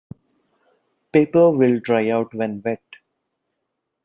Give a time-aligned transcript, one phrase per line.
[1.13, 2.81] Paper will dry out when wet.